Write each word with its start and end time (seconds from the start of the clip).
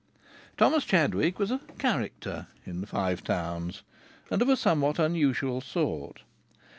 Thomas 0.57 0.83
Chadwick 0.83 1.37
was 1.37 1.51
a 1.51 1.59
"character" 1.77 2.47
in 2.65 2.81
the 2.81 2.87
Five 2.87 3.23
Towns, 3.23 3.83
and 4.31 4.41
of 4.41 4.49
a 4.49 4.57
somewhat 4.57 4.97
unusual 4.97 5.61
sort. 5.61 6.23